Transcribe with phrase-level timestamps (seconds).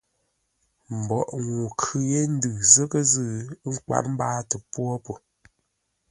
[0.97, 3.29] Mbwoghʼ ŋuu khʉ yé ndʉ zə́ghʼə́-zʉ́,
[3.67, 5.13] ə́ nkwát mbáatə pwô po.